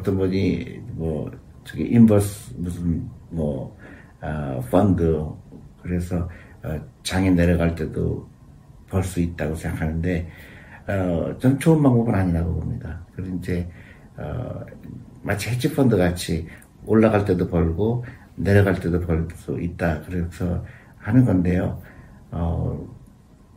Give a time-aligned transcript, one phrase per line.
[0.00, 1.30] 어떤 분이 뭐
[1.64, 3.76] 저기 인버스 무슨 뭐
[4.20, 5.24] 아, 펀드
[5.82, 6.28] 그래서
[6.62, 8.28] 어, 장에 내려갈 때도
[8.88, 10.28] 벌 수 있다고 생각하는데
[10.88, 13.00] 어, 전 좋은 방법은 아니라고 봅니다.
[13.14, 13.70] 그리고 이제
[14.16, 14.60] 어,
[15.22, 16.46] 마치 헤지 펀드 같이
[16.86, 18.04] 올라갈 때도 벌고
[18.36, 20.00] 내려갈 때도 벌 수 있다.
[20.02, 20.64] 그래서
[20.96, 21.80] 하는 건데요.
[22.30, 22.88] 어,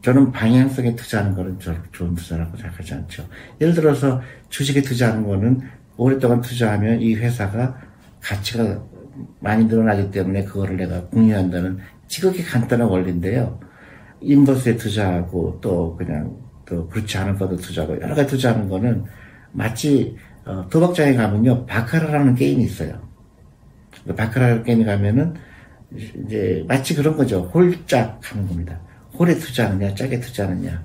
[0.02, 3.26] 저는 방향성에 투자하는 거는 저 좋은 투자라고 생각하지 않죠.
[3.62, 5.62] 예를 들어서 주식에 투자하는 거는
[5.98, 7.78] 오랫동안 투자하면 이 회사가
[8.22, 8.84] 가치가
[9.40, 13.60] 많이 늘어나기 때문에 그거를 내가 공유한다는 지극히 간단한 원리인데요.
[14.22, 19.04] 인버스에 투자하고 또 그냥 또 그렇지 않은 것도 투자하고 여러 가지 투자하는 거는
[19.52, 20.16] 마치
[20.46, 23.02] 어, 도박장에 가면요 바카라라는 게임이 있어요.
[24.06, 25.36] 그 바카라 게임에 가면은
[25.96, 27.42] 이제 마치 그런 거죠.
[27.54, 28.80] 홀짝 하는 겁니다.
[29.18, 30.84] 홀에 투자하느냐, 짝에 투자하느냐.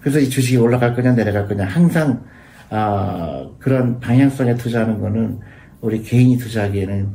[0.00, 1.66] 그래서 이 주식이 올라갈 거냐, 내려갈 거냐.
[1.66, 2.24] 항상,
[2.70, 5.40] 아, 그런 방향성에 투자하는 거는
[5.80, 7.08] 우리 개인이 투자하기에는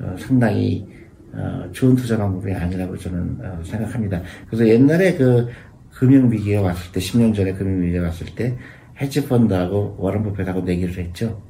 [0.00, 0.86] 어, 상당히
[1.32, 4.22] 어, 좋은 투자 방법이 아니라고 저는 어, 생각합니다.
[4.46, 5.48] 그래서 옛날에 그
[5.92, 8.56] 금융위기가 왔을 때, 10년 전에 금융위기가 왔을 때,
[9.00, 11.42] 헤지펀드하고 워런 버핏하고 내기를 했죠.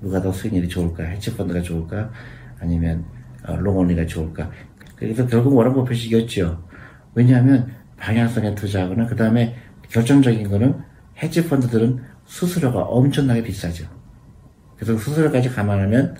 [0.00, 1.02] 누가 더 수익률이 좋을까?
[1.04, 2.10] 헤지펀드가 좋을까?
[2.60, 3.04] 아니면
[3.46, 4.50] 어, 롱온리가 좋을까?
[4.94, 6.62] 그래서 결국 워런 버핏이 이겼죠.
[7.14, 9.56] 왜냐하면 방향성에 투자하거나 그 다음에
[9.88, 10.74] 결정적인 거는
[11.18, 13.86] 헤지 펀드들은 수수료가 엄청나게 비싸죠.
[14.76, 16.16] 그래서 수수료까지 감안하면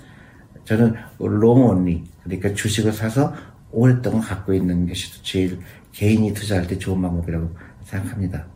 [0.64, 3.34] 저는 롱 온리 그러니까 주식을 사서
[3.70, 5.60] 오랫동안 갖고 있는 것이 제일
[5.92, 8.46] 개인이 투자할 때 좋은 방법이라고 생각합니다.